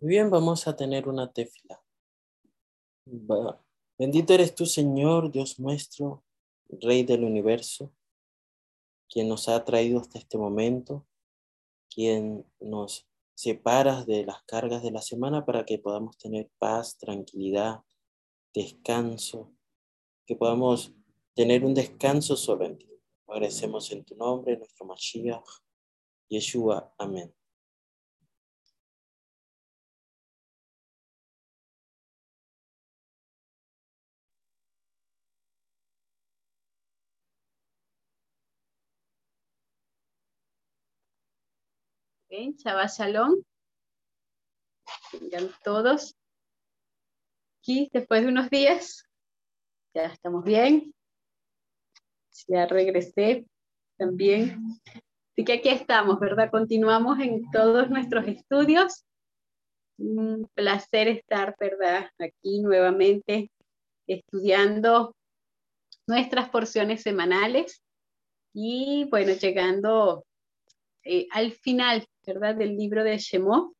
[0.00, 1.78] Muy bien, vamos a tener una tefila.
[3.98, 6.24] Bendito eres tú, Señor, Dios nuestro,
[6.70, 7.92] Rey del universo,
[9.10, 11.06] quien nos ha traído hasta este momento,
[11.94, 17.82] quien nos separa de las cargas de la semana para que podamos tener paz, tranquilidad,
[18.54, 19.52] descanso,
[20.24, 20.94] que podamos
[21.34, 22.88] tener un descanso solo en ti.
[23.26, 25.44] Agradecemos en tu nombre, nuestro Mashiach,
[26.30, 26.94] Yeshua.
[26.96, 27.34] Amén.
[42.40, 43.42] Bien, Shabbat Shalom.
[45.12, 46.16] Vengan todos.
[47.58, 49.04] Aquí, después de unos días,
[49.92, 50.94] ya estamos bien.
[52.48, 53.44] Ya regresé
[53.98, 54.56] también.
[54.86, 56.50] Así que aquí estamos, ¿verdad?
[56.50, 59.04] Continuamos en todos nuestros estudios.
[59.98, 62.08] Un placer estar, ¿verdad?
[62.18, 63.50] Aquí nuevamente
[64.06, 65.14] estudiando
[66.06, 67.82] nuestras porciones semanales
[68.54, 70.24] y bueno, llegando
[71.04, 72.54] eh, al final, ¿verdad?
[72.54, 73.72] Del libro de Shemot.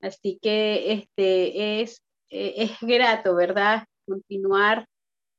[0.00, 3.84] Así que este es, eh, es grato, ¿verdad?
[4.06, 4.86] Continuar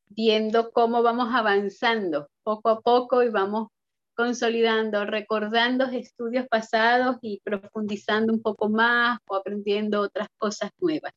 [0.08, 3.70] viendo cómo vamos avanzando poco a poco y vamos
[4.16, 11.14] consolidando, recordando estudios pasados y profundizando un poco más o aprendiendo otras cosas nuevas.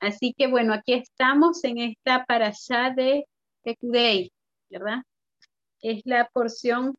[0.00, 3.26] Así que bueno, aquí estamos en esta allá de
[3.62, 4.30] Tekudei,
[4.70, 5.02] ¿verdad?
[5.82, 6.94] Es la porción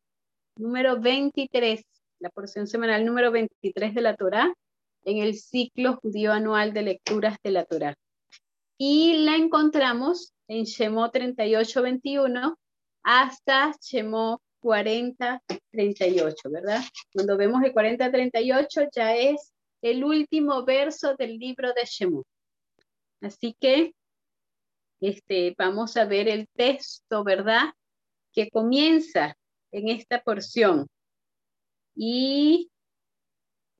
[0.56, 1.82] número 23,
[2.22, 4.54] la porción semanal número 23 de la Torá
[5.04, 7.96] en el ciclo judío anual de lecturas de la Torá.
[8.78, 12.54] Y la encontramos en Shemot 38-21
[13.02, 15.40] hasta Shemot 40-38,
[16.48, 16.80] ¿verdad?
[17.12, 22.24] Cuando vemos el 40-38 ya es el último verso del libro de Shemot.
[23.20, 23.94] Así que
[25.00, 27.72] este, vamos a ver el texto, ¿verdad?
[28.32, 29.36] Que comienza
[29.72, 30.86] en esta porción.
[31.94, 32.70] Y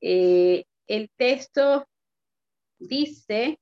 [0.01, 1.87] eh, el texto
[2.79, 3.59] dice,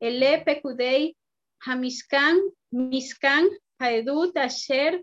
[0.00, 1.16] el Epecudei
[1.60, 2.38] Hamishkan,
[2.72, 3.48] Mishkan,
[3.80, 5.02] Haedut, Asher,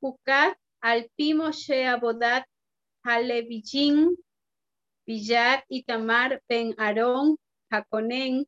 [0.00, 1.50] Hukat, Alpimo,
[1.88, 2.44] Abodat,
[3.04, 4.16] Halevijin,
[5.06, 7.36] Villat, Itamar, Ben Aarón,
[7.70, 8.46] Jaconen,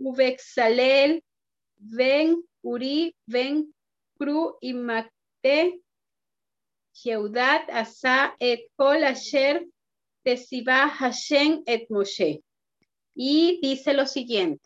[0.00, 1.22] Uvexalel,
[1.76, 3.72] Ben Uri, Ben
[4.18, 5.80] Cru y Macte,
[13.14, 14.64] Y dice lo siguiente.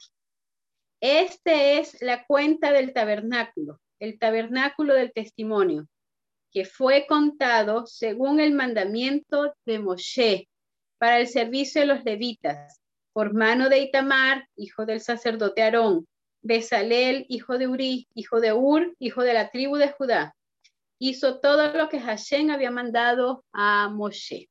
[1.01, 5.89] Este es la cuenta del tabernáculo, el tabernáculo del testimonio,
[6.51, 10.49] que fue contado según el mandamiento de Moshe
[10.97, 12.81] para el servicio de los levitas,
[13.13, 16.09] por mano de Itamar, hijo del sacerdote Aarón,
[16.41, 20.35] Besalel, hijo de Uri, hijo de Ur, hijo de la tribu de Judá.
[21.05, 24.49] Hizo todo lo que Hashem había mandado a Moshe.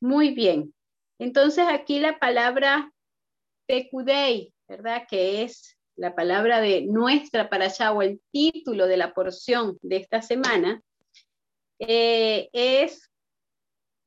[0.00, 0.74] Muy bien.
[1.18, 2.90] Entonces aquí la palabra
[3.66, 5.02] Pekudei ¿verdad?
[5.06, 9.96] Que es la palabra de nuestra para allá o el título de la porción de
[9.96, 10.80] esta semana,
[11.78, 13.10] eh, es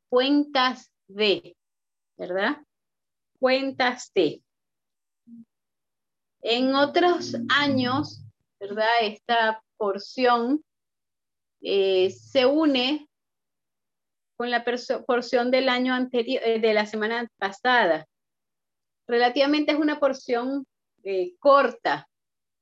[0.09, 1.55] cuentas de,
[2.17, 2.57] ¿verdad?
[3.39, 4.41] Cuentas de.
[6.41, 8.23] En otros años,
[8.59, 8.89] ¿verdad?
[9.01, 10.63] Esta porción
[11.61, 13.07] eh, se une
[14.37, 14.63] con la
[15.07, 18.05] porción del año anterior, eh, de la semana pasada,
[19.07, 20.65] relativamente es una porción
[21.03, 22.07] eh, corta,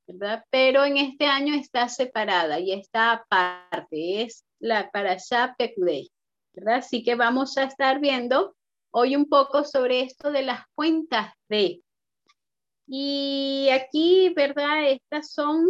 [0.06, 0.44] ¿verdad?
[0.50, 5.16] Pero en este año está separada y está aparte, es la para
[5.58, 6.10] Pekudei,
[6.54, 6.76] ¿verdad?
[6.76, 8.56] Así que vamos a estar viendo
[8.90, 11.82] hoy un poco sobre esto de las cuentas de.
[12.86, 14.88] Y aquí, ¿verdad?
[14.88, 15.66] Estas son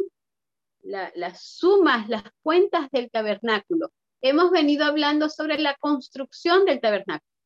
[0.86, 3.92] las sumas, las cuentas del tabernáculo.
[4.20, 7.36] Hemos venido hablando sobre la construcción del tabernáculo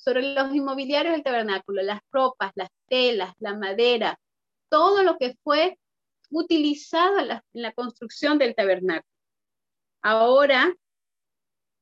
[0.00, 4.18] sobre los inmobiliarios del tabernáculo, las ropas, las telas, la madera,
[4.70, 5.78] todo lo que fue
[6.30, 9.04] utilizado en la, construcción del tabernáculo.
[10.02, 10.74] Ahora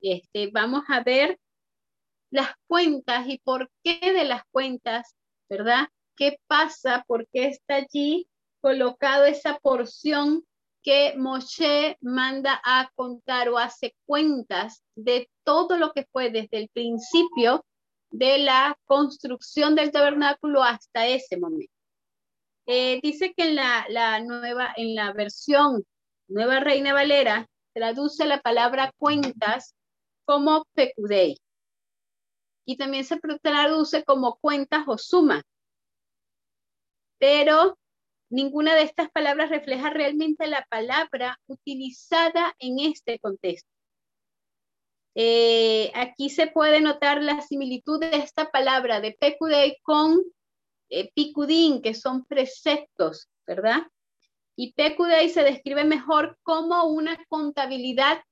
[0.01, 1.39] este, vamos a ver
[2.31, 5.15] las cuentas y por qué de las cuentas,
[5.49, 5.89] ¿verdad?
[6.17, 7.05] ¿Qué pasa?
[7.07, 8.29] ¿Por qué está allí
[8.61, 10.45] colocado esa porción
[10.89, 16.71] que Moshe manda a contar o hace cuentas de todo lo que fue desde el
[16.71, 17.63] principio
[18.11, 21.75] de la construcción del tabernáculo hasta ese momento.
[22.65, 25.85] Eh, dice que en la, nueva, en la versión
[26.27, 29.75] Nueva Reina Valera, traduce la palabra cuentas
[30.25, 31.37] como pecudei.
[32.65, 35.43] Y también se traduce como cuentas o suma,
[37.19, 37.77] pero
[38.31, 43.71] ninguna de estas palabras refleja realmente la palabra utilizada en este contexto.
[45.15, 50.21] Eh, aquí se puede notar la similitud de esta palabra de pecudei con
[50.91, 51.11] eh,
[51.83, 53.83] que son preceptos, ¿verdad?
[54.57, 58.23] Y pecudei se describe mejor como una contabilidad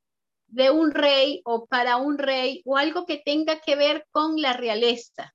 [0.47, 4.53] de un rey o para un rey o algo que tenga que ver con la
[4.53, 5.35] realeza,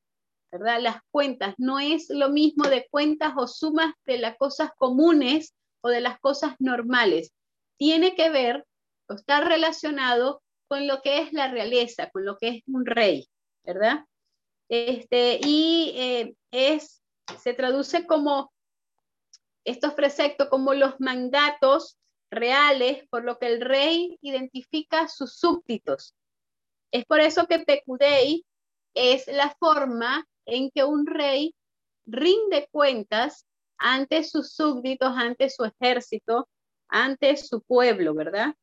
[0.52, 0.82] ¿verdad?
[0.82, 5.90] Las cuentas no es lo mismo de cuentas o sumas de las cosas comunes o
[5.90, 7.34] de las cosas normales.
[7.78, 8.66] Tiene que ver
[9.08, 13.28] o está relacionado con lo que es la realeza, con lo que es un rey,
[13.64, 14.06] ¿verdad?
[14.70, 17.02] Este, y eh, es,
[17.42, 18.54] se traduce como
[19.66, 21.98] estos preceptos, como los mandatos
[22.32, 26.16] reales, por lo que el rey identifica sus súbditos.
[26.92, 28.46] Es por eso que Pecudei
[28.94, 31.56] es la forma en que un rey
[32.06, 33.46] rinde cuentas
[33.78, 36.48] ante sus súbditos, ante su ejército,
[36.88, 38.54] ante su pueblo, ¿verdad?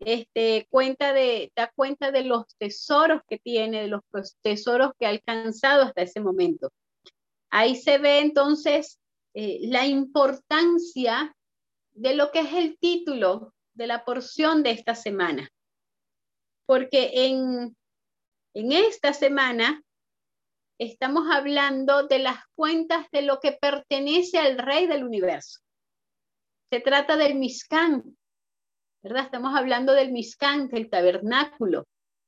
[0.00, 4.02] Este, cuenta de, da cuenta de los tesoros que tiene, de los
[4.42, 6.70] tesoros que ha alcanzado hasta ese momento.
[7.50, 9.00] Ahí se ve entonces
[9.34, 11.34] eh, la importancia
[11.92, 15.50] de lo que es el título de la porción de esta semana.
[16.66, 17.76] Porque en,
[18.54, 19.82] en esta semana
[20.78, 25.60] estamos hablando de las cuentas de lo que pertenece al rey del universo.
[26.70, 28.16] Se trata del Mishkan,
[29.02, 29.24] ¿verdad?
[29.24, 31.86] Estamos hablando del Mishkan, del tabernáculo,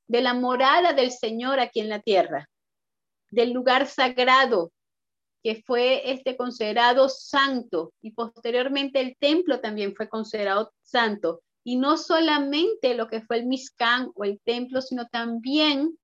[0.08, 2.48] de la morada del Señor aquí en la tierra,
[3.30, 4.72] del lugar sagrado
[5.42, 11.42] que fue este considerado santo y posteriormente el templo también fue considerado santo.
[11.64, 15.98] Y no solamente lo que fue el Mishkan o el templo, sino también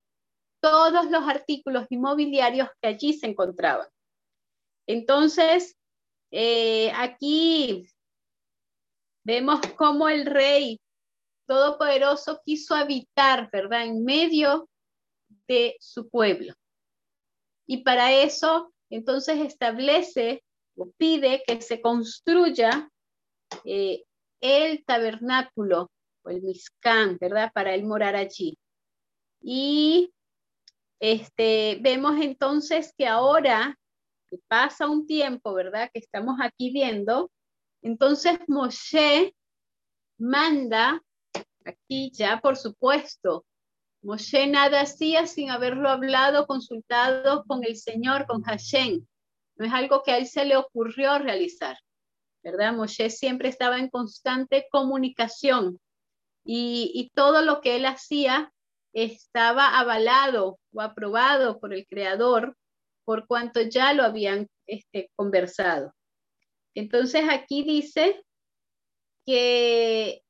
[0.60, 3.86] todos los artículos inmobiliarios que allí se encontraban.
[4.86, 5.76] Entonces,
[6.30, 7.88] eh, aquí
[9.24, 10.80] vemos cómo el rey
[11.46, 14.68] todopoderoso quiso habitar, ¿verdad?, en medio
[15.48, 16.54] de su pueblo.
[17.66, 20.42] Y para eso entonces establece
[20.76, 22.88] o pide que se construya
[23.64, 24.04] eh,
[24.40, 25.90] el tabernáculo
[26.22, 27.50] o el miscán, ¿verdad?
[27.52, 28.56] Para él morar allí.
[29.40, 30.12] Y
[31.00, 33.78] este, vemos entonces que ahora
[34.28, 35.90] que pasa un tiempo, ¿verdad?
[35.92, 37.30] Que estamos aquí viendo,
[37.82, 39.34] entonces Moshe
[40.18, 41.02] manda,
[41.64, 43.44] aquí ya por supuesto,
[44.02, 49.04] Moshe nada hacía sin haberlo hablado, consultado con el Señor, con Hashem.
[49.56, 51.76] No es algo que a él se le ocurrió realizar,
[52.42, 52.72] ¿verdad?
[52.72, 55.80] Moshe siempre estaba en constante comunicación
[56.44, 58.52] y, y todo lo que él hacía
[58.96, 62.56] estaba avalado o aprobado por el Creador
[63.04, 65.92] por cuanto ya lo habían este, conversado.
[66.74, 68.24] Entonces aquí dice
[69.26, 70.22] que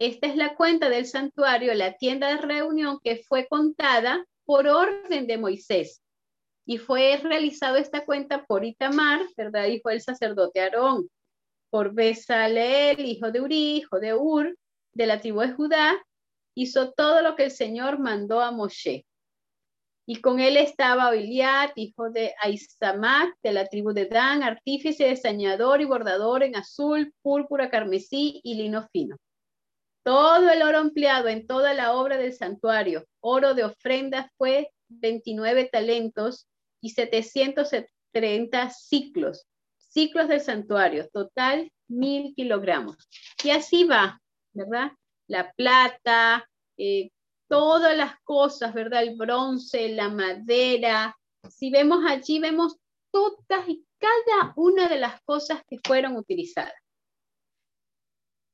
[0.00, 5.28] esta es la cuenta del santuario, la tienda de reunión que fue contada por orden
[5.28, 6.02] de Moisés.
[6.66, 9.66] Y fue realizado esta cuenta por Itamar, ¿verdad?
[9.66, 11.08] Hijo del sacerdote Aarón,
[11.70, 14.58] por Besaleel, hijo de Uri, hijo de Ur,
[14.92, 16.04] de la tribu de Judá,
[16.54, 19.04] hizo todo lo que el Señor mandó a Moshe.
[20.06, 25.80] Y con él estaba Oiliat, hijo de Aizamac, de la tribu de Dan, artífice, diseñador
[25.80, 29.16] y bordador en azul, púrpura, carmesí y lino fino.
[30.04, 35.70] Todo el oro empleado en toda la obra del santuario, oro de ofrenda, fue 29
[35.72, 36.46] talentos
[36.82, 39.46] y 730 ciclos,
[39.78, 42.96] ciclos del santuario, total mil kilogramos.
[43.42, 44.20] Y así va,
[44.52, 44.92] ¿verdad?
[45.28, 47.10] La plata, eh,
[47.48, 49.02] todas las cosas, ¿verdad?
[49.02, 51.16] El bronce, la madera.
[51.48, 52.76] Si vemos allí, vemos
[53.10, 56.74] todas y cada una de las cosas que fueron utilizadas.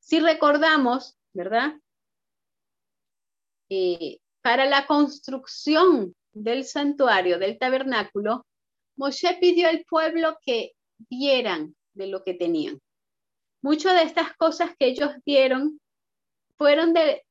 [0.00, 1.74] Si recordamos, ¿verdad?
[3.68, 8.46] Eh, para la construcción del santuario, del tabernáculo,
[8.96, 10.72] Moshe pidió al pueblo que
[11.08, 12.80] dieran de lo que tenían.
[13.62, 15.80] Muchas de estas cosas que ellos dieron
[16.60, 17.24] fueron de,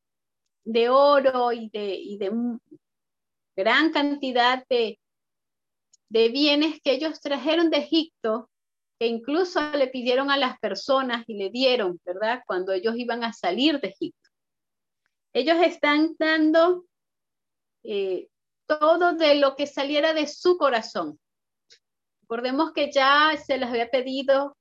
[0.65, 2.31] de oro y de, y de
[3.55, 4.99] gran cantidad de,
[6.09, 8.49] de bienes que ellos trajeron de Egipto
[8.99, 12.41] que incluso le pidieron a las personas y le dieron, ¿verdad?
[12.47, 14.29] Cuando ellos iban a salir de Egipto.
[15.31, 16.85] Ellos están dando
[17.83, 18.29] eh,
[18.65, 21.19] todo de lo que saliera de su corazón.
[22.23, 24.57] Recordemos que ya se les había pedido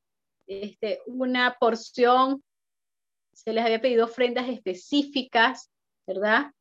[0.47, 2.45] este, una porción,
[3.45, 5.71] se les había pedido ofrendas específicas,
[6.07, 6.53] ¿verdad?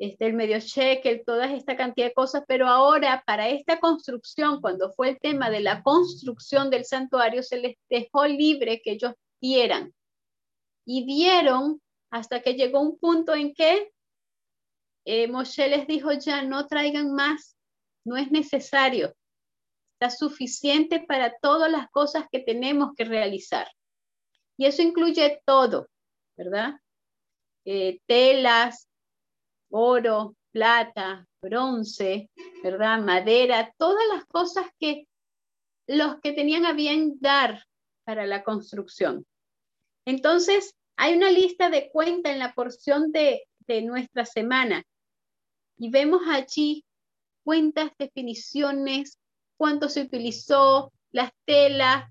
[0.00, 4.90] este, el medio cheque, toda esta cantidad de cosas, pero ahora para esta construcción, cuando
[4.92, 9.12] fue el tema de la construcción del santuario, se les dejó libre que ellos
[9.42, 9.92] dieran.
[10.86, 13.92] Y dieron hasta que llegó un punto en que
[15.04, 17.58] eh, Moshe les dijo, ya no traigan más,
[18.02, 19.14] no es necesario,
[19.92, 23.68] está suficiente para todas las cosas que tenemos que realizar.
[24.56, 25.88] Y eso incluye todo,
[26.40, 26.80] ¿verdad?
[27.66, 28.88] Eh, telas,
[29.70, 32.30] oro, plata, bronce,
[32.62, 33.02] ¿verdad?
[33.02, 35.06] Madera, todas las cosas que
[35.86, 37.62] los que tenían a bien dar
[38.04, 39.26] para la construcción.
[40.06, 44.82] Entonces, hay una lista de cuenta en la porción de, de nuestra semana
[45.76, 46.84] y vemos allí
[47.44, 49.18] cuentas, definiciones,
[49.58, 52.10] cuánto se utilizó, las telas,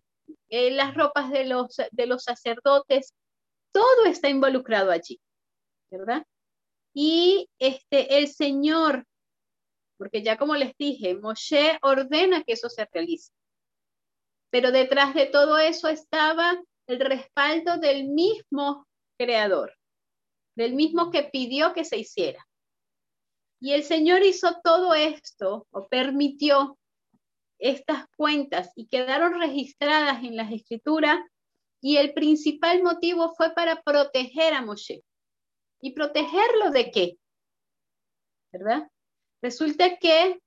[0.49, 3.13] eh, las ropas de los, de los sacerdotes,
[3.71, 5.19] todo está involucrado allí,
[5.91, 6.25] ¿verdad?
[6.93, 9.05] Y este, el Señor,
[9.97, 13.31] porque ya como les dije, Moshe ordena que eso se realice.
[14.51, 19.75] Pero detrás de todo eso estaba el respaldo del mismo creador,
[20.55, 22.45] del mismo que pidió que se hiciera.
[23.61, 26.79] Y el Señor hizo todo esto o permitió
[27.59, 31.19] estas cuentas y quedaron registradas en las escrituras
[31.81, 35.03] y el principal motivo fue para proteger a Moshe.
[35.81, 37.17] ¿Y protegerlo de qué?
[38.51, 38.89] ¿Verdad?
[39.41, 40.41] Resulta que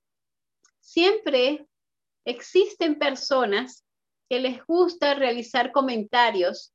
[0.80, 1.66] siempre
[2.26, 3.84] existen personas
[4.28, 6.72] que les gusta realizar comentarios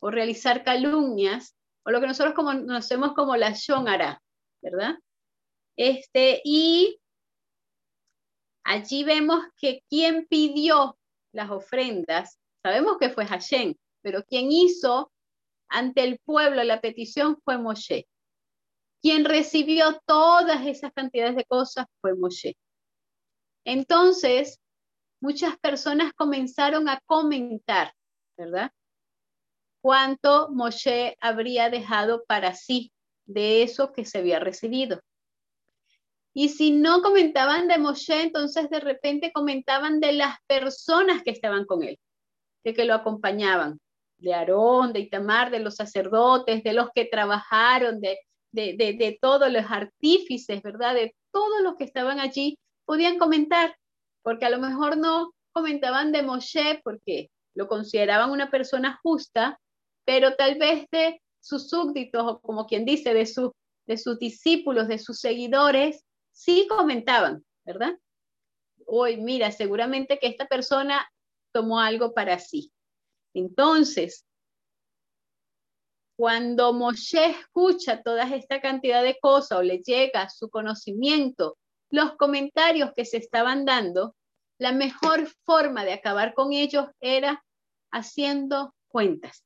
[0.00, 4.22] o realizar calumnias o lo que nosotros conocemos como la shonara,
[4.62, 4.98] ¿verdad?
[5.76, 7.00] Este, y
[8.64, 10.98] allí vemos que quien pidió
[11.32, 15.12] las ofrendas, sabemos que fue Hashem, pero quien hizo
[15.68, 18.08] ante el pueblo la petición fue Moshe.
[19.00, 22.56] Quien recibió todas esas cantidades de cosas fue Moshe.
[23.64, 24.60] Entonces,
[25.20, 27.92] muchas personas comenzaron a comentar,
[28.36, 28.72] ¿verdad?
[29.80, 32.92] Cuánto Moshe habría dejado para sí
[33.26, 35.00] de eso que se había recibido.
[36.34, 41.64] Y si no comentaban de Moshe, entonces de repente comentaban de las personas que estaban
[41.66, 41.98] con él,
[42.64, 43.78] de que lo acompañaban
[44.18, 48.18] de Aarón, de Itamar, de los sacerdotes, de los que trabajaron, de,
[48.52, 50.94] de, de, todos los artífices, ¿verdad?
[50.94, 53.76] De todos los que estaban allí, podían comentar,
[54.22, 59.58] porque a lo mejor no comentaban de Moshe porque lo consideraban una persona justa,
[60.04, 63.52] pero tal vez de sus súbditos, o como quien dice, de, su,
[63.86, 67.96] de sus discípulos, de sus seguidores, sí comentaban, ¿verdad?
[68.86, 71.06] Hoy, mira, seguramente que esta persona
[71.52, 72.70] tomó algo para sí.
[73.38, 74.24] Entonces,
[76.16, 81.56] cuando Moshe escucha toda esta cantidad de cosas o le llega su conocimiento
[81.90, 84.14] los comentarios que se estaban dando,
[84.58, 87.44] la mejor forma de acabar con ellos era
[87.92, 89.44] haciendo cuentas,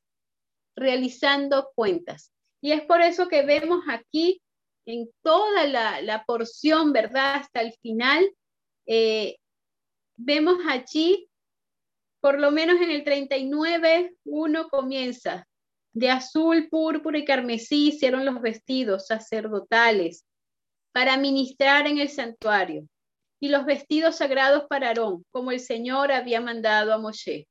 [0.76, 2.32] realizando cuentas.
[2.60, 4.40] Y es por eso que vemos aquí
[4.86, 7.36] en toda la, porción, ¿verdad?
[7.36, 8.28] Hasta el final,
[8.86, 9.36] eh,
[10.16, 11.28] vemos allí
[12.22, 15.48] por lo menos en el 39, uno comienza.
[15.92, 20.24] De azul, púrpura y carmesí hicieron los vestidos sacerdotales
[20.92, 22.86] para ministrar en el santuario
[23.40, 27.48] y los vestidos sagrados para Aarón, como el Señor había mandado a Moshe.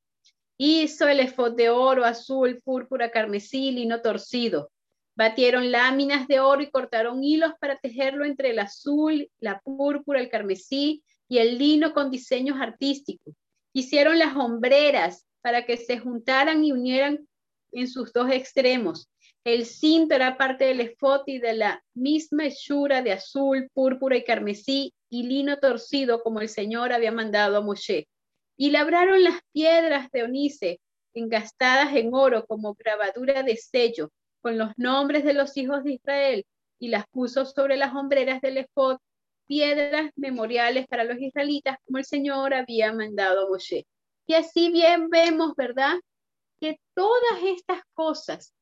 [0.57, 4.71] Hizo el efod de oro, azul, púrpura, carmesí, lino torcido.
[5.17, 10.29] Batieron láminas de oro y cortaron hilos para tejerlo entre el azul, la púrpura, el
[10.29, 13.35] carmesí y el lino con diseños artísticos.
[13.73, 17.27] Hicieron las hombreras para que se juntaran y unieran
[17.71, 19.09] en sus dos extremos.
[19.43, 24.23] El cinto era parte del efod y de la misma hechura de azul, púrpura y
[24.23, 28.07] carmesí y lino torcido como el Señor había mandado a Moshe.
[28.57, 30.79] Y labraron las piedras de onice
[31.13, 34.11] engastadas en oro como grabadura de sello
[34.41, 36.45] con los nombres de los hijos de Israel
[36.79, 38.97] y las puso sobre las hombreras del efod
[39.51, 43.85] piedras memoriales para los israelitas, como el Señor había mandado a Moshe.
[44.25, 45.95] Y así bien vemos, ¿verdad?
[46.61, 48.53] Que todas estas cosas,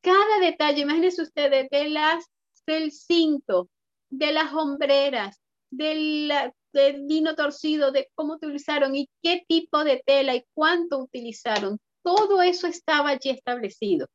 [0.00, 2.24] cada detalle, imagínense ustedes, de las,
[2.66, 3.68] del cinto,
[4.08, 6.32] de las hombreras, del,
[6.72, 12.40] del vino torcido, de cómo utilizaron y qué tipo de tela y cuánto utilizaron, todo
[12.40, 14.06] eso estaba allí establecido.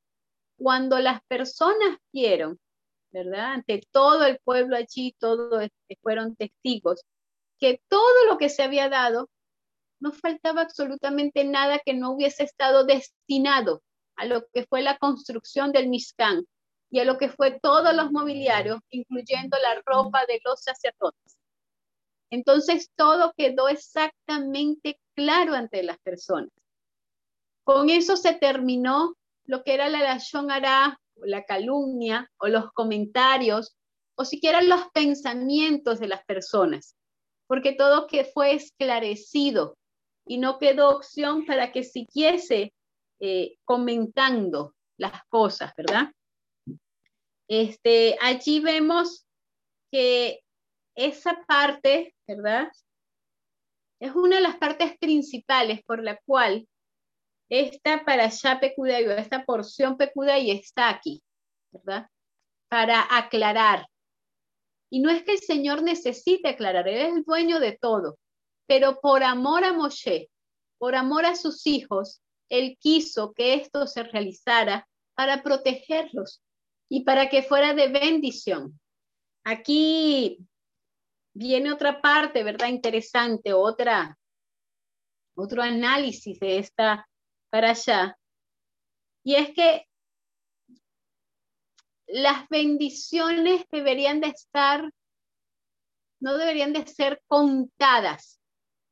[0.57, 2.57] Cuando las personas vieron
[3.13, 3.53] ¿verdad?
[3.53, 5.69] Ante todo el pueblo allí, todos
[6.01, 7.05] fueron testigos,
[7.59, 9.29] que todo lo que se había dado,
[9.99, 13.81] no faltaba absolutamente nada que no hubiese estado destinado
[14.17, 16.45] a lo que fue la construcción del Mishkan,
[16.93, 21.37] y a lo que fue todos los mobiliarios, incluyendo la ropa de los sacerdotes.
[22.29, 26.51] Entonces todo quedó exactamente claro ante las personas.
[27.63, 29.15] Con eso se terminó
[29.45, 30.51] lo que era la Lashon
[31.17, 33.75] La calumnia, o los comentarios,
[34.15, 36.95] o siquiera los pensamientos de las personas,
[37.47, 39.77] porque todo que fue esclarecido
[40.25, 42.73] y no quedó opción para que siguiese
[43.19, 46.11] eh, comentando las cosas, ¿verdad?
[47.47, 49.25] Este, allí vemos
[49.91, 50.41] que
[50.95, 52.71] esa parte, ¿verdad?
[53.99, 56.67] Es una de las partes principales por la cual
[57.53, 59.95] esta para allá pecudayo, esta porción
[60.39, 61.21] y está aquí,
[61.71, 62.07] ¿verdad?
[62.67, 63.87] Para aclarar.
[64.89, 68.17] Y no es que el Señor necesite aclarar, Él es el dueño de todo,
[68.67, 70.29] pero por amor a Moshe,
[70.79, 76.41] por amor a sus hijos, Él quiso que esto se realizara para protegerlos
[76.89, 78.79] y para que fuera de bendición.
[79.43, 80.39] Aquí
[81.35, 82.67] viene otra parte, ¿verdad?
[82.69, 84.17] Interesante, otra,
[85.35, 87.07] otro análisis de esta
[87.53, 88.17] para allá.
[89.23, 89.87] Y es que
[92.07, 94.91] las bendiciones deberían de estar,
[96.19, 98.41] no deberían de ser contadas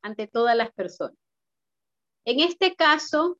[0.04, 1.18] ante todas las personas.
[2.24, 3.40] En este caso,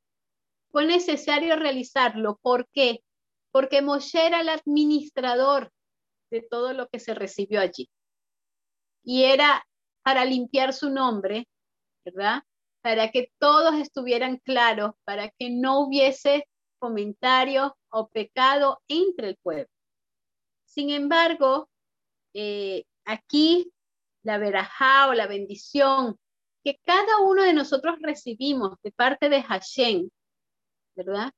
[0.72, 2.40] fue necesario realizarlo.
[2.42, 3.04] ¿Por qué?
[3.52, 5.72] Porque Moshe era el administrador
[6.32, 7.92] de todo lo que se recibió allí.
[9.04, 9.64] Y era
[10.02, 11.48] para limpiar su nombre,
[12.04, 12.42] ¿verdad?
[12.82, 16.48] Para que todos estuvieran claros, para que no hubiese
[16.80, 19.70] comentario o pecado entre el pueblo.
[20.66, 21.70] Sin embargo,
[22.34, 23.72] eh, aquí
[24.24, 26.18] la verajá o la bendición
[26.64, 30.10] que cada uno de nosotros recibimos de parte de Hashem,
[30.96, 31.32] ¿verdad?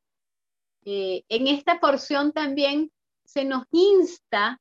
[0.86, 2.92] Eh, en esta porción también
[3.24, 4.60] se nos insta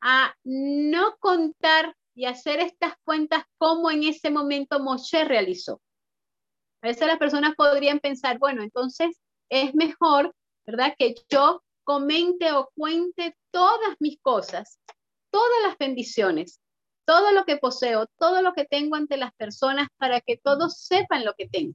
[0.00, 5.80] a no contar y hacer estas cuentas como en ese momento Moshe realizó.
[6.82, 10.34] A veces las personas podrían pensar, bueno, entonces es mejor,
[10.66, 10.94] ¿verdad?
[10.98, 14.78] Que yo comente o cuente todas mis cosas,
[15.30, 16.60] todas las bendiciones,
[17.04, 21.24] todo lo que poseo, todo lo que tengo ante las personas para que todos sepan
[21.24, 21.74] lo que tengo.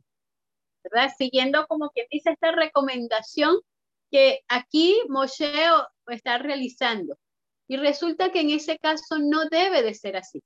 [0.84, 1.12] ¿Verdad?
[1.18, 3.60] Siguiendo como quien dice esta recomendación
[4.10, 5.52] que aquí Moshe
[6.08, 7.18] está realizando.
[7.68, 10.42] Y resulta que en ese caso no debe de ser así.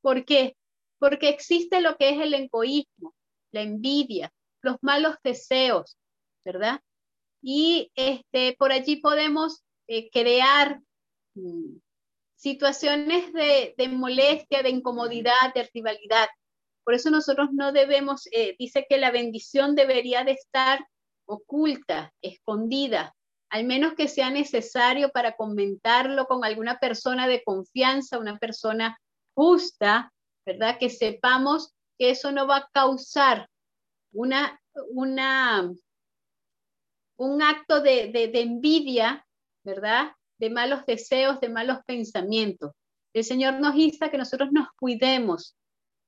[0.00, 0.56] ¿Por qué?
[0.98, 3.14] Porque existe lo que es el egoísmo,
[3.50, 5.96] la envidia, los malos deseos,
[6.44, 6.80] ¿verdad?
[7.40, 10.80] Y este, por allí podemos eh, crear
[11.34, 11.76] mm,
[12.36, 16.28] situaciones de, molestia, de incomodidad, de rivalidad.
[16.84, 20.80] Por eso nosotros no debemos, eh, dice que la bendición debería de estar
[21.26, 23.14] oculta, escondida,
[23.50, 28.98] al menos que sea necesario para comentarlo con alguna persona de confianza, una persona
[29.34, 30.12] justa,
[30.44, 30.78] ¿verdad?
[30.78, 33.48] Que sepamos que eso no va a causar
[34.12, 35.72] una, una,
[37.16, 39.26] un acto de, de envidia,
[39.64, 40.12] ¿verdad?
[40.38, 42.72] de malos deseos, de malos pensamientos.
[43.12, 45.56] El Señor nos insta que nosotros nos cuidemos,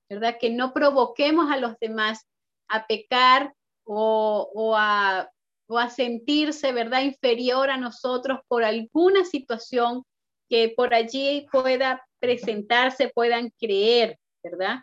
[0.09, 0.37] ¿verdad?
[0.41, 2.27] Que no provoquemos a los demás
[2.69, 5.29] a pecar o, a,
[5.71, 7.03] o a sentirse, ¿verdad?
[7.03, 10.03] Inferior a nosotros por alguna situación
[10.49, 14.81] que por allí pueda presentarse, puedan creer, ¿verdad?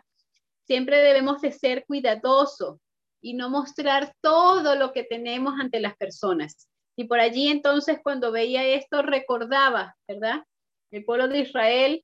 [0.66, 2.78] Siempre debemos de ser cuidadosos
[3.20, 6.68] y no mostrar todo lo que tenemos ante las personas.
[6.96, 10.42] Y por allí entonces cuando veía esto recordaba, ¿verdad?
[10.90, 12.02] El pueblo de Israel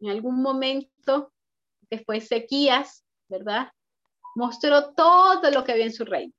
[0.00, 1.32] en algún momento,
[2.06, 3.70] fue sequías, ¿verdad?
[4.34, 6.32] Mostró todo lo que había en su reino.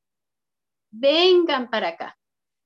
[0.96, 2.18] Vengan para acá,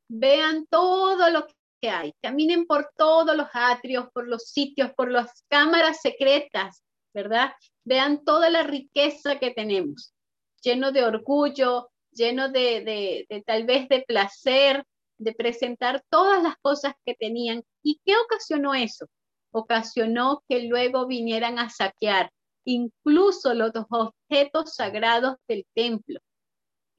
[0.09, 1.47] vean todo lo
[1.81, 7.53] que hay, caminen por todos los atrios, por los sitios, por las cámaras secretas, ¿verdad?
[7.85, 10.13] Vean toda la riqueza que tenemos,
[10.61, 14.83] lleno de orgullo, lleno de, de tal vez de placer,
[15.17, 17.63] de presentar todas las cosas que tenían.
[17.81, 19.07] ¿Y qué ocasionó eso?
[19.51, 22.31] Ocasionó que luego vinieran a saquear
[22.65, 26.19] incluso los objetos sagrados del templo.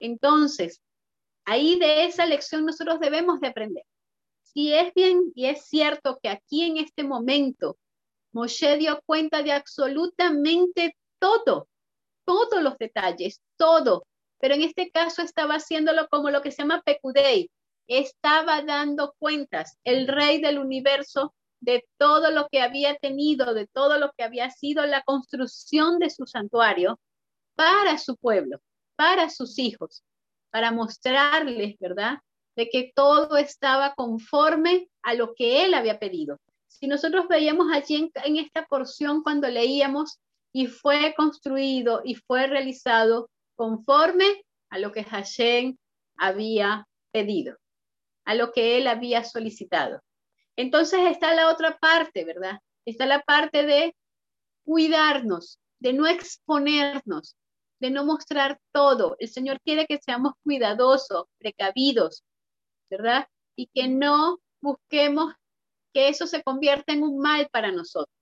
[0.00, 0.80] Entonces,
[1.48, 3.84] ahí de esa lección nosotros debemos de aprender.
[4.42, 7.78] Si es bien y es cierto que aquí en este momento
[8.32, 11.68] Moshe dio cuenta de absolutamente todo,
[12.26, 14.04] todos los detalles, todo,
[14.38, 17.50] pero en este caso estaba haciéndolo como lo que se llama pecudei,
[17.86, 23.98] estaba dando cuentas, el rey del universo, de todo lo que había tenido, de todo
[23.98, 27.00] lo que había sido la construcción de su santuario
[27.56, 28.60] para su pueblo,
[28.96, 30.04] para sus hijos,
[30.50, 32.18] para mostrarles, ¿verdad?
[32.58, 36.40] de que todo estaba conforme a lo que él había pedido.
[36.66, 40.18] Si nosotros veíamos allí en, esta porción cuando leíamos,
[40.52, 45.76] y fue construido y fue realizado conforme a lo que Hashem
[46.16, 47.56] había pedido,
[48.24, 50.00] a lo que él había solicitado.
[50.56, 52.58] Entonces está la otra parte, ¿verdad?
[52.84, 53.94] Está la parte de
[54.64, 57.36] cuidarnos, de no exponernos,
[57.80, 59.16] de no mostrar todo.
[59.18, 62.24] El Señor quiere que seamos cuidadosos, precavidos,
[62.90, 63.28] ¿verdad?
[63.56, 65.34] Y que no busquemos
[65.92, 68.14] que eso se convierta en un mal para nosotros.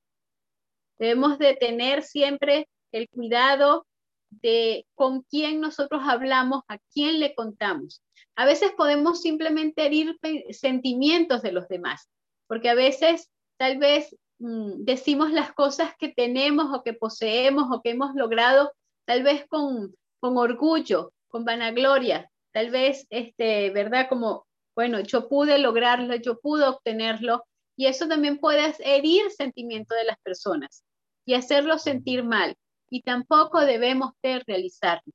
[0.99, 3.87] Debemos de tener siempre el cuidado
[4.31, 8.03] de con quién nosotros hablamos, a quién le contamos.
[8.35, 10.19] A veces podemos simplemente herir
[10.51, 12.09] sentimientos de los demás,
[12.47, 17.81] porque a veces tal vez mm, decimos las cosas que tenemos o que poseemos o
[17.83, 18.73] que hemos logrado,
[19.07, 24.09] tal vez con, con orgullo, con vanagloria, tal vez, este, ¿verdad?
[24.09, 27.45] Como, bueno, yo pude lograrlo, yo pude obtenerlo,
[27.77, 30.83] y eso también puede herir el sentimiento de las personas
[31.27, 32.57] y hacerlos sentir mal.
[32.88, 35.12] Y tampoco debemos de realizarlo.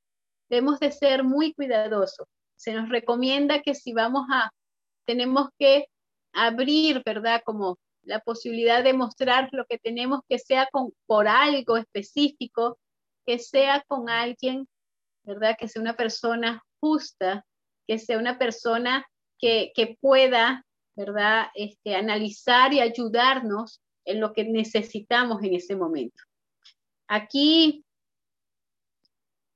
[0.50, 2.28] Debemos de ser muy cuidadosos.
[2.56, 4.52] Se nos recomienda que si vamos a,
[5.06, 5.88] tenemos que
[6.34, 7.42] abrir, ¿verdad?
[7.44, 12.78] Como la posibilidad de mostrar lo que tenemos, que sea con, por algo específico,
[13.26, 14.68] que sea con alguien,
[15.24, 15.56] ¿verdad?
[15.60, 17.46] Que sea una persona justa,
[17.88, 19.06] que sea una persona
[19.38, 21.48] que, que pueda ¿verdad?
[21.56, 26.22] Este, analizar y ayudarnos en lo que necesitamos en ese momento.
[27.08, 27.86] Aquí,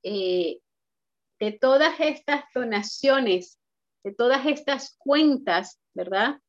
[0.02, 0.60] eh,
[1.38, 3.58] de todas estas donaciones,
[4.04, 6.40] de todas estas cuentas, ¿verdad?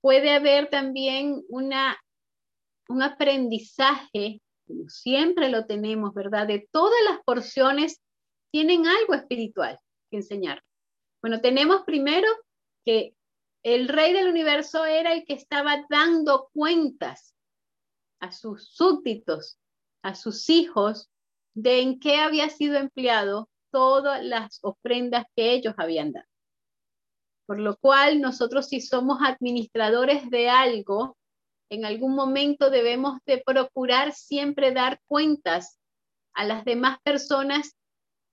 [0.00, 1.98] Puede haber también una,
[2.88, 4.40] un aprendizaje,
[4.88, 6.46] siempre lo tenemos, ¿verdad?
[6.46, 8.00] De todas las porciones
[8.52, 9.78] tienen algo espiritual
[10.10, 10.62] que enseñar.
[11.22, 12.28] Bueno, tenemos primero
[12.84, 13.14] que
[13.62, 17.34] el rey del universo era el que estaba dando cuentas
[18.20, 19.58] a sus súbditos,
[20.02, 21.10] a sus hijos,
[21.54, 26.26] de en qué había sido empleado todas las ofrendas que ellos habían dado.
[27.46, 31.16] Por lo cual nosotros si somos administradores de algo,
[31.70, 35.78] en algún momento debemos de procurar siempre dar cuentas
[36.34, 37.76] a las demás personas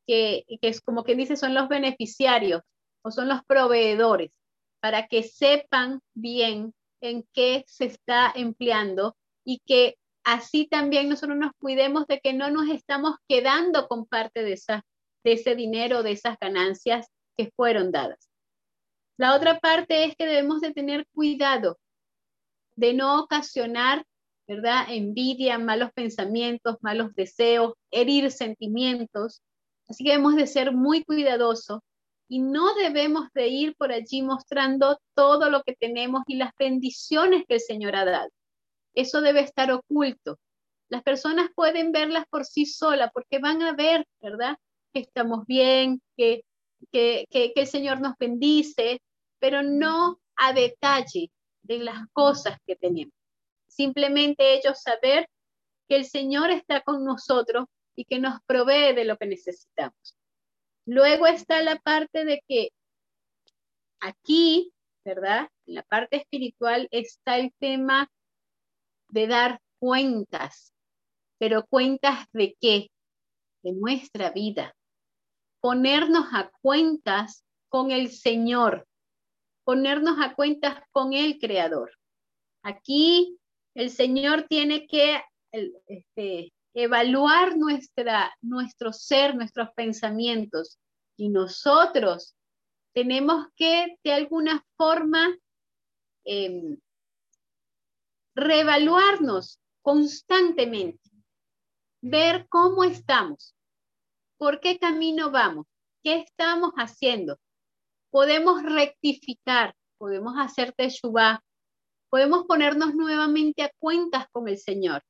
[0.07, 2.61] que, que es como que dice son los beneficiarios
[3.03, 4.31] o son los proveedores
[4.79, 11.51] para que sepan bien en qué se está empleando y que así también nosotros nos
[11.59, 14.83] cuidemos de que no nos estamos quedando con parte de, esa,
[15.23, 18.29] de ese dinero, de esas ganancias que fueron dadas.
[19.17, 21.77] La otra parte es que debemos de tener cuidado
[22.77, 24.05] de no ocasionar,
[24.47, 24.85] ¿verdad?
[24.87, 29.41] Envidia, malos pensamientos, malos deseos, herir sentimientos.
[29.89, 31.81] Así que debemos de ser muy cuidadosos
[32.29, 37.43] y no debemos de ir por allí mostrando todo lo que tenemos y las bendiciones
[37.47, 38.29] que el Señor ha dado.
[38.93, 40.39] Eso debe estar oculto.
[40.89, 44.57] Las personas pueden verlas por sí solas porque van a ver, ¿verdad?
[44.93, 46.43] Que estamos bien, que,
[46.91, 49.01] que, que, que el Señor nos bendice,
[49.39, 51.31] pero no a detalle
[51.67, 53.13] de las cosas que tenemos.
[53.67, 55.29] Simplemente ellos saber
[55.87, 60.17] que el Señor está con nosotros y que nos provee de lo que necesitamos.
[60.85, 62.69] Luego está la parte de que
[63.99, 64.71] aquí,
[65.03, 65.49] ¿verdad?
[65.65, 68.09] En la parte espiritual está el tema
[69.09, 70.73] de dar cuentas,
[71.37, 72.89] pero cuentas de qué?
[73.63, 74.73] De nuestra vida.
[75.59, 78.87] Ponernos a cuentas con el Señor,
[79.67, 81.91] ponernos a cuentas con el Creador.
[82.63, 83.37] Aquí
[83.75, 90.79] el Señor tiene que este, evaluar nuestra, nuestro ser, nuestros pensamientos.
[91.17, 92.33] Y nosotros
[92.93, 95.37] tenemos que, de alguna forma,
[96.23, 96.77] eh,
[98.35, 101.11] reevaluarnos constantemente,
[102.01, 103.53] ver cómo estamos,
[104.37, 105.67] por qué camino vamos,
[106.03, 107.37] qué estamos haciendo.
[108.09, 111.43] Podemos rectificar, podemos hacer teshuva,
[112.09, 115.03] podemos ponernos nuevamente a cuentas con el Señor.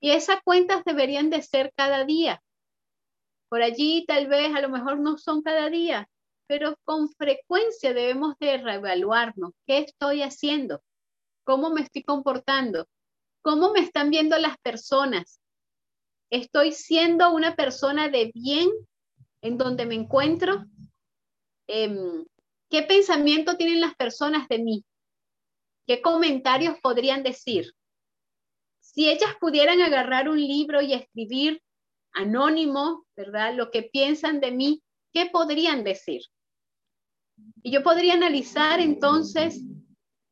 [0.00, 2.42] Y esas cuentas deberían de ser cada día.
[3.48, 6.08] Por allí tal vez a lo mejor no son cada día,
[6.46, 9.52] pero con frecuencia debemos de reevaluarnos.
[9.66, 10.82] ¿Qué estoy haciendo?
[11.44, 12.86] ¿Cómo me estoy comportando?
[13.42, 15.40] ¿Cómo me están viendo las personas?
[16.30, 18.70] ¿Estoy siendo una persona de bien
[19.40, 20.64] en donde me encuentro?
[21.66, 22.24] Em,
[22.70, 24.84] ¿Qué pensamiento tienen las personas de mí?
[25.86, 27.72] ¿Qué comentarios podrían decir?
[28.80, 31.62] Si ellas pudieran agarrar un libro y escribir
[32.12, 33.54] anónimo, ¿verdad?
[33.54, 36.22] Lo que piensan de mí, ¿qué podrían decir?
[37.62, 39.60] Y yo podría analizar entonces,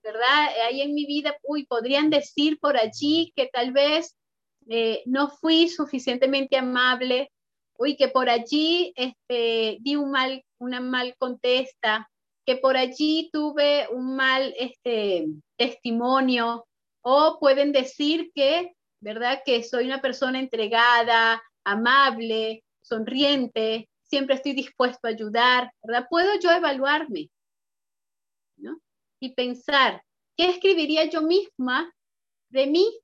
[0.02, 0.48] ¿verdad?
[0.66, 4.16] Ahí en mi vida, uy, podrían decir por allí que tal vez
[4.68, 7.30] eh, no fui suficientemente amable,
[7.78, 12.08] uy, que por allí este, di un mal, una mal contesta,
[12.44, 16.66] que por allí tuve un mal este, testimonio,
[17.02, 19.42] o pueden decir que, ¿verdad?
[19.44, 26.06] Que soy una persona entregada, amable, sonriente, siempre estoy dispuesto a ayudar, ¿verdad?
[26.08, 27.30] Puedo yo evaluarme,
[28.56, 28.78] ¿no?
[29.20, 30.02] Y pensar,
[30.36, 31.92] ¿qué escribiría yo misma
[32.50, 33.00] de mí,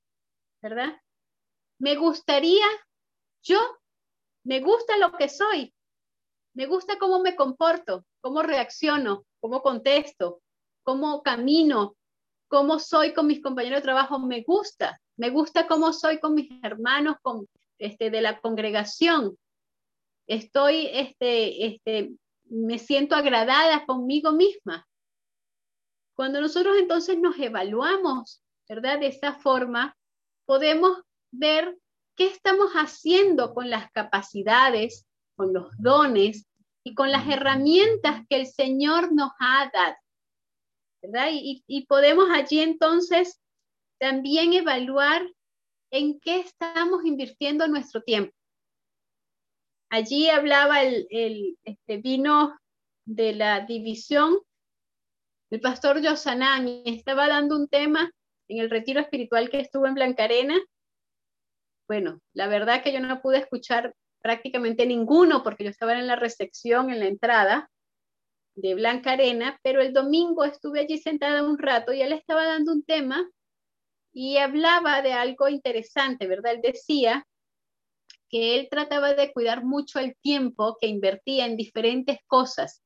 [0.61, 1.01] ¿verdad?
[1.79, 2.65] Me gustaría,
[3.41, 3.59] yo,
[4.43, 5.73] me gusta lo que soy,
[6.53, 10.41] me gusta cómo me comporto, cómo reacciono, cómo contesto,
[10.83, 11.95] cómo camino,
[12.47, 16.49] cómo soy con mis compañeros de trabajo, me gusta, me gusta cómo soy con mis
[16.63, 17.47] hermanos con,
[17.77, 19.37] este, de la congregación.
[20.27, 22.11] Estoy, este, este,
[22.45, 24.85] me siento agradada conmigo misma.
[26.15, 28.99] Cuando nosotros entonces nos evaluamos, ¿verdad?
[28.99, 29.95] De esa forma,
[30.45, 31.77] podemos ver
[32.19, 36.45] qué estamos haciendo con las capacidades, con los dones
[36.83, 39.95] y con las herramientas que el Señor nos ha dado.
[41.01, 41.29] ¿verdad?
[41.31, 43.39] Y, podemos allí entonces
[44.01, 45.25] también evaluar
[45.91, 48.35] en qué estamos invirtiendo nuestro tiempo.
[49.89, 52.59] Allí hablaba el, el este, vino
[53.05, 54.39] de la división,
[55.51, 58.11] el pastor Yosanán, y estaba dando un tema
[58.49, 60.59] en el retiro espiritual que estuvo en Blancarena.
[61.89, 66.15] Bueno, la verdad que yo no pude escuchar prácticamente ninguno porque yo estaba en la
[66.15, 67.71] recepción, en la entrada,
[68.53, 72.73] de Blanca Arena, pero el domingo estuve allí sentada un rato y él estaba dando
[72.73, 73.27] un tema
[74.13, 76.53] y hablaba de algo interesante, ¿verdad?
[76.53, 77.25] Él decía
[78.29, 82.83] que él trataba de cuidar mucho el tiempo que invertía en diferentes cosas,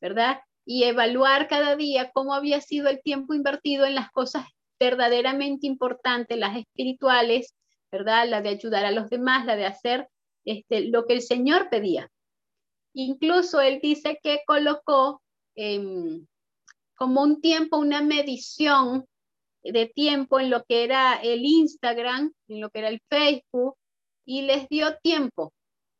[0.00, 0.40] ¿verdad?
[0.64, 4.44] Y evaluar cada día cómo había sido el tiempo invertido en las cosas
[4.78, 7.56] verdaderamente importantes, las espirituales,
[7.90, 8.28] ¿verdad?
[8.28, 10.08] La de ayudar a los demás, la de hacer
[10.44, 12.10] este, lo que el Señor pedía.
[12.94, 15.22] Incluso él dice que colocó
[15.54, 16.26] em,
[16.96, 19.06] como un tiempo, una medición
[19.62, 23.76] de tiempo en lo que era el Instagram, en lo que era el Facebook,
[24.24, 25.52] y les dio tiempo.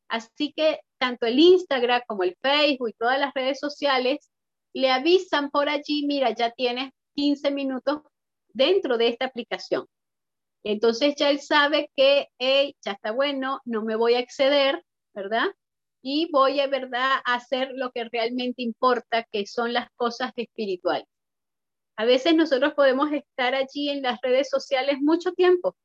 [0.09, 4.31] Así que tanto el Instagram como el Facebook y todas las redes sociales
[4.72, 8.03] le avisan por allí, mira, ya tienes 15 minutos
[8.53, 9.87] dentro de esta aplicación.
[10.64, 15.46] Entonces ya él sabe que, hey, ya está bueno, no me voy a exceder, ¿verdad?
[16.02, 21.06] y voy a verdad a hacer lo que realmente importa, que son las cosas espirituales.
[21.96, 25.76] A veces nosotros podemos estar allí en las redes sociales mucho tiempo.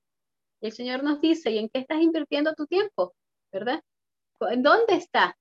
[0.62, 3.14] El Señor nos dice, ¿y en qué estás invirtiendo tu tiempo?
[3.52, 3.82] ¿Verdad?
[4.50, 5.38] ¿En dónde está?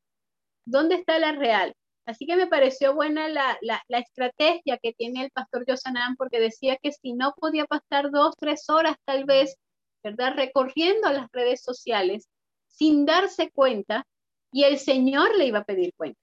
[0.66, 1.74] ¿Dónde está la real?
[2.06, 6.76] Así que me pareció buena la, la, estrategia que tiene el pastor Josanán, porque decía
[6.76, 9.56] que si no podía pasar dos, tres horas tal vez,
[10.02, 10.34] ¿verdad?
[10.36, 12.28] Recorriendo las redes sociales
[12.66, 14.06] sin darse cuenta
[14.52, 16.20] y el Señor le iba a pedir cuenta.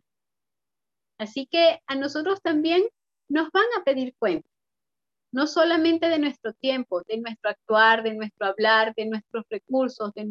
[1.18, 2.84] Así que a nosotros también
[3.28, 4.48] nos van a pedir cuenta,
[5.32, 10.30] no solamente de nuestro tiempo, de nuestro actuar, de nuestro hablar, de nuestros recursos, de,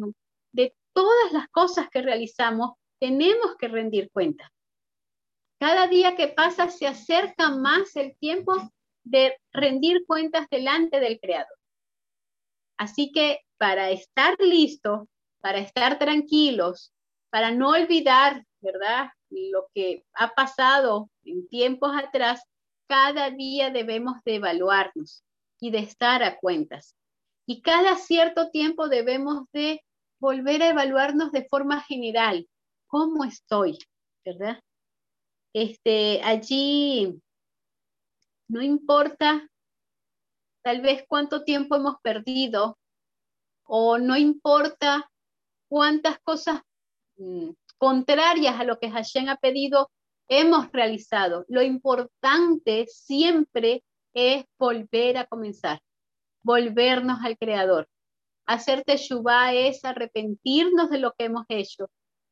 [0.53, 4.51] de todas las cosas que realizamos, tenemos que rendir cuenta.
[5.61, 8.53] Cada día que pasa se acerca más el tiempo
[9.03, 11.55] de rendir cuentas delante del Creador.
[12.77, 15.07] Así que para estar listos,
[15.39, 16.91] para estar tranquilos,
[17.29, 19.11] para no olvidar, ¿verdad?
[19.29, 22.41] Lo que ha pasado en tiempos atrás,
[22.87, 25.23] cada día debemos de evaluarnos
[25.59, 26.95] y de estar a cuentas.
[27.45, 29.83] Y cada cierto tiempo debemos de
[30.19, 32.49] volver a evaluarnos de forma general.
[32.87, 33.77] ¿Cómo estoy?
[34.25, 34.59] ¿Verdad?
[35.53, 37.21] Este, allí
[38.47, 39.47] no importa
[40.63, 42.77] tal vez cuánto tiempo hemos perdido
[43.63, 45.09] o no importa
[45.67, 46.61] cuántas cosas
[47.21, 49.91] Mm, contrarias a lo que Hashem ha pedido,
[50.27, 51.45] hemos realizado.
[51.47, 53.83] Lo importante siempre
[54.13, 55.79] es volver a comenzar,
[56.43, 57.87] volvernos al Creador.
[58.47, 61.89] Hacer teshuva es arrepentirnos de lo que hemos hecho,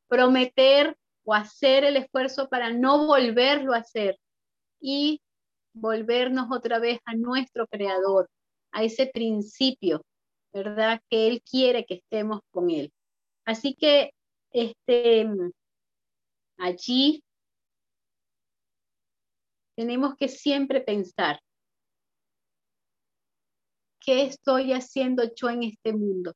[0.08, 4.18] prometer o hacer el esfuerzo para no volverlo a hacer
[4.80, 5.20] y
[5.72, 8.28] volvernos otra vez a nuestro Creador,
[8.72, 10.02] a ese principio,
[10.52, 11.00] ¿verdad?
[11.08, 12.92] Que Él quiere que estemos con Él.
[13.44, 14.12] Así que
[14.52, 15.28] este,
[16.58, 17.22] allí
[19.76, 21.40] tenemos que siempre pensar,
[24.00, 26.34] ¿qué estoy haciendo yo en este mundo?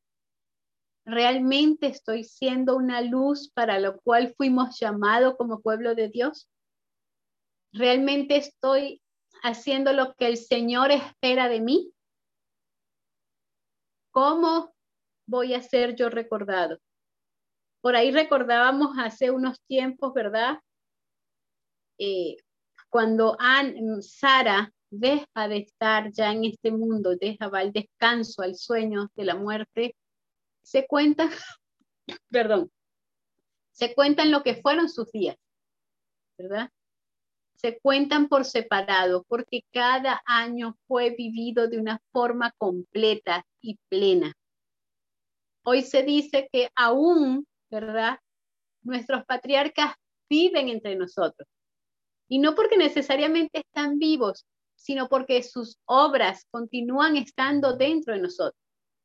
[1.04, 6.48] ¿Realmente estoy siendo una luz para lo cual fuimos llamados como pueblo de Dios?
[7.72, 9.02] ¿Realmente estoy
[9.42, 11.92] haciendo lo que el Señor espera de mí?
[14.10, 14.74] ¿Cómo
[15.26, 16.78] voy a ser yo recordado?
[17.82, 20.60] Por ahí recordábamos hace unos tiempos, ¿verdad?
[21.98, 22.36] Eh,
[22.88, 23.36] cuando
[24.00, 29.24] Sara deja de estar ya en este mundo, deja va al descanso, al sueño de
[29.24, 29.96] la muerte,
[30.64, 31.30] se cuenta,
[32.30, 32.70] perdón,
[33.70, 35.36] se cuentan lo que fueron sus días,
[36.38, 36.70] ¿verdad?
[37.54, 44.32] Se cuentan por separado porque cada año fue vivido de una forma completa y plena.
[45.64, 48.18] Hoy se dice que aún, ¿verdad?
[48.82, 49.94] Nuestros patriarcas
[50.28, 51.48] viven entre nosotros.
[52.28, 54.46] Y no porque necesariamente están vivos,
[54.76, 58.63] sino porque sus obras continúan estando dentro de nosotros,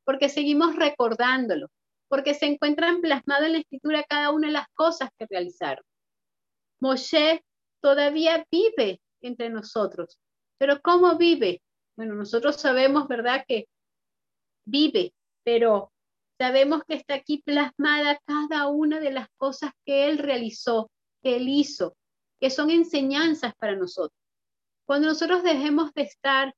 [0.09, 1.69] porque seguimos recordándolo,
[2.07, 5.85] porque se encuentran plasmadas en la escritura cada una de las cosas que realizaron.
[6.81, 7.43] Moshe
[7.79, 10.17] todavía vive entre nosotros,
[10.57, 11.61] pero ¿cómo vive?
[11.95, 13.67] Bueno, nosotros sabemos, ¿verdad?, que
[14.65, 15.91] vive, pero
[16.39, 20.89] sabemos que está aquí plasmada cada una de las cosas que él realizó,
[21.21, 21.95] que él hizo,
[22.39, 24.19] que son enseñanzas para nosotros.
[24.87, 26.55] Cuando nosotros dejemos de estar,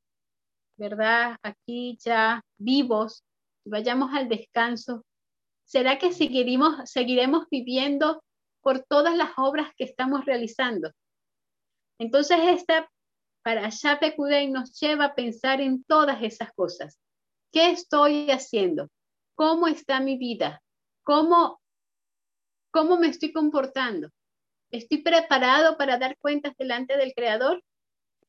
[0.78, 1.36] ¿verdad?
[1.44, 3.26] Aquí ya vivos,
[3.66, 5.06] vayamos al descanso,
[5.66, 8.24] ¿será que seguiremos, seguiremos viviendo
[8.62, 10.92] por todas las obras que estamos realizando?
[12.00, 12.90] Entonces, esta
[13.44, 17.00] para Shapekudei nos lleva a pensar en todas esas cosas.
[17.52, 18.90] ¿Qué estoy haciendo?
[19.36, 20.62] ¿Cómo está mi vida?
[21.04, 21.60] ¿Cómo,
[22.72, 24.10] cómo me estoy comportando?
[24.70, 27.64] ¿Estoy preparado para dar cuentas delante del Creador?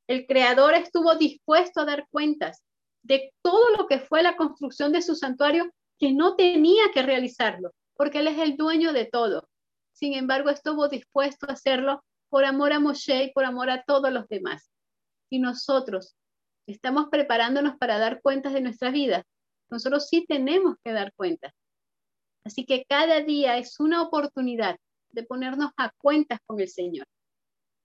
[0.09, 2.63] El creador estuvo dispuesto a dar cuentas
[3.03, 7.73] de todo lo que fue la construcción de su santuario, que no tenía que realizarlo,
[7.95, 9.49] porque él es el dueño de todo.
[9.93, 14.13] Sin embargo, estuvo dispuesto a hacerlo por amor a Moshe y por amor a todos
[14.13, 14.71] los demás.
[15.31, 16.17] Y nosotros
[16.67, 19.25] estamos preparándonos para dar cuentas de nuestra vida.
[19.71, 21.53] Nosotros sí tenemos que dar cuentas.
[22.45, 24.77] Así que cada día es una oportunidad
[25.11, 27.07] de ponernos a cuentas con el Señor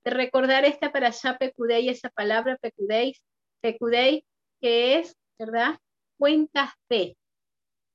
[0.08, 3.14] de recordar esta para allá pecudei, esa palabra pecudei,
[3.60, 4.24] pecudei,
[4.62, 5.80] que es, ¿verdad?
[6.18, 7.18] Cuentas de.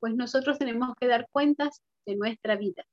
[0.00, 2.84] Pues nosotros tenemos que dar cuentas de nuestra vida.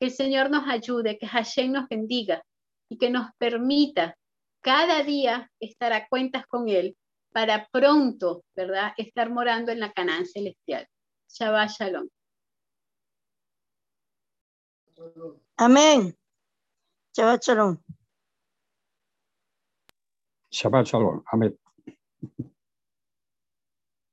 [0.00, 2.42] Que el Señor nos ayude, que Hashem nos bendiga
[2.88, 4.16] y que nos permita
[4.60, 6.96] cada día estar a cuentas con Él
[7.32, 8.92] para pronto, ¿verdad?
[8.96, 10.86] Estar morando en la Canaán celestial.
[11.28, 12.08] Shabbat Shalom.
[15.56, 16.16] Amén.
[17.12, 17.78] Shabbat Shalom.
[20.50, 21.22] Shabbat Shalom.
[21.26, 21.58] Amén.